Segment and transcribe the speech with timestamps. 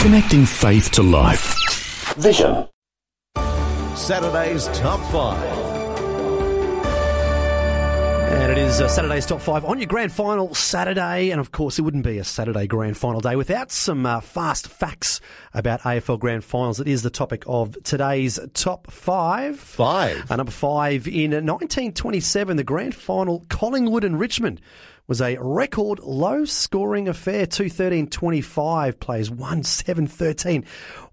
[0.00, 1.54] Connecting faith to life.
[2.16, 2.68] Vision.
[3.96, 5.66] Saturday's Top 5.
[8.28, 11.30] And it is uh, Saturday's top five on your grand final Saturday.
[11.30, 14.68] And of course, it wouldn't be a Saturday grand final day without some uh, fast
[14.68, 15.20] facts
[15.54, 16.78] about AFL grand finals.
[16.78, 19.58] It is the topic of today's top five.
[19.58, 20.30] Five.
[20.30, 24.60] Uh, number five, in 1927, the grand final, Collingwood and Richmond
[25.06, 27.46] was a record low scoring affair.
[27.46, 30.64] 213 25 plays 1 7 13.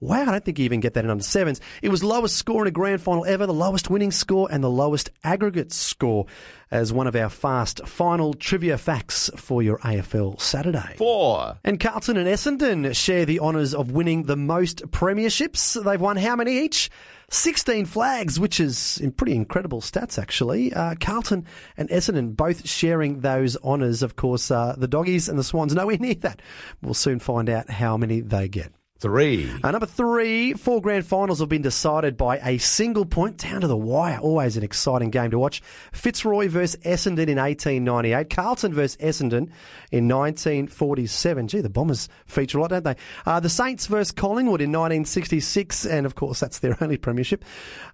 [0.00, 1.60] Wow, I don't think you even get that in under sevens.
[1.82, 4.70] It was lowest score in a grand final ever, the lowest winning score, and the
[4.70, 6.26] lowest aggregate score
[6.72, 10.94] as one of our fast final trivia facts for your AFL Saturday.
[10.96, 11.58] Four.
[11.62, 15.80] And Carlton and Essendon share the honours of winning the most premierships.
[15.84, 16.90] They've won how many each?
[17.30, 20.72] 16 flags, which is in pretty incredible stats, actually.
[20.72, 24.02] Uh, Carlton and Essendon both sharing those honours.
[24.02, 26.40] Of course, uh, the Doggies and the Swans nowhere near that.
[26.82, 28.72] We'll soon find out how many they get.
[29.02, 29.52] Three.
[29.64, 33.66] Uh, number three, four grand finals have been decided by a single point down to
[33.66, 34.20] the wire.
[34.20, 35.60] Always an exciting game to watch.
[35.90, 38.30] Fitzroy versus Essendon in 1898.
[38.30, 39.50] Carlton versus Essendon
[39.90, 41.48] in 1947.
[41.48, 42.94] Gee, the Bombers feature a lot, don't they?
[43.26, 45.84] Uh, the Saints versus Collingwood in 1966.
[45.84, 47.44] And of course, that's their only premiership.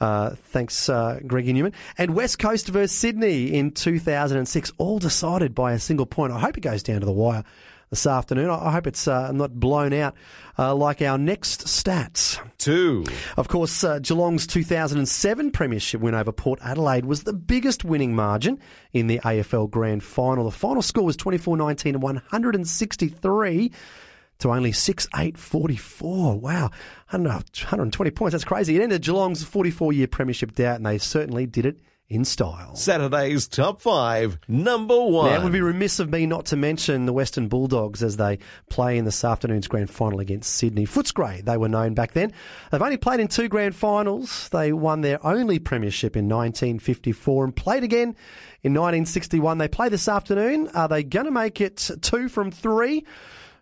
[0.00, 1.74] Uh, thanks, uh, Greggy Newman.
[1.98, 4.72] And West Coast versus Sydney in 2006.
[4.78, 6.32] All decided by a single point.
[6.32, 7.44] I hope it goes down to the wire
[7.94, 8.50] this afternoon.
[8.50, 10.16] I hope it's uh, not blown out
[10.58, 12.40] uh, like our next stats.
[12.58, 13.04] Two.
[13.36, 18.58] Of course, uh, Geelong's 2007 Premiership win over Port Adelaide was the biggest winning margin
[18.92, 20.44] in the AFL Grand Final.
[20.44, 23.72] The final score was 24 19 and 163
[24.40, 26.40] to only 6 8 44.
[26.40, 26.70] Wow.
[27.12, 28.32] I don't know, 120 points.
[28.32, 28.74] That's crazy.
[28.74, 32.76] It ended Geelong's 44 year Premiership doubt, and they certainly did it in style.
[32.76, 34.38] Saturday's Top 5.
[34.46, 35.30] Number 1.
[35.30, 38.38] Now, it would be remiss of me not to mention the Western Bulldogs as they
[38.68, 40.86] play in this afternoon's grand final against Sydney.
[40.86, 42.32] Footscray, they were known back then.
[42.70, 44.48] They've only played in two grand finals.
[44.50, 48.16] They won their only premiership in 1954 and played again
[48.62, 49.58] in 1961.
[49.58, 50.68] They play this afternoon.
[50.74, 53.04] Are they going to make it two from three?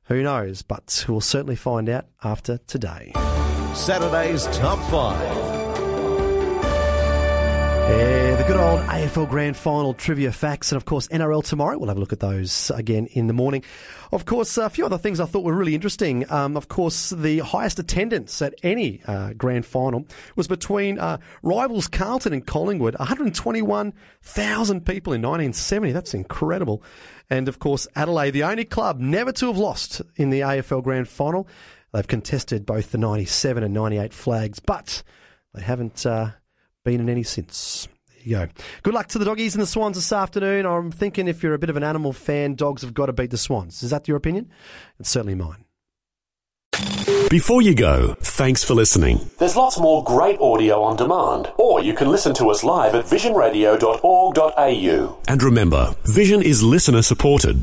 [0.07, 0.63] Who knows?
[0.63, 3.13] But we'll certainly find out after today.
[3.75, 5.53] Saturday's Top 5.
[7.83, 11.79] Yeah, the good old AFL Grand Final trivia facts, and of course NRL tomorrow.
[11.79, 13.63] We'll have a look at those again in the morning.
[14.11, 16.29] Of course, a few other things I thought were really interesting.
[16.29, 21.87] Um, of course, the highest attendance at any uh, Grand Final was between uh, rivals
[21.87, 25.93] Carlton and Collingwood, 121,000 people in 1970.
[25.93, 26.83] That's incredible.
[27.31, 31.07] And of course, Adelaide, the only club never to have lost in the AFL Grand
[31.07, 31.47] Final.
[31.93, 35.05] They've contested both the 97 and 98 flags, but
[35.55, 36.05] they haven't.
[36.05, 36.31] Uh,
[36.85, 37.89] been in any since.
[38.25, 38.53] There you go.
[38.83, 40.67] Good luck to the doggies and the swans this afternoon.
[40.67, 43.31] I'm thinking if you're a bit of an animal fan, dogs have got to beat
[43.31, 43.83] the swans.
[43.83, 44.51] Is that your opinion?
[44.99, 45.65] It's certainly mine.
[47.29, 49.31] Before you go, thanks for listening.
[49.39, 53.07] There's lots more great audio on demand, or you can listen to us live at
[53.07, 55.19] visionradio.org.au.
[55.29, 57.63] And remember, Vision is listener supported.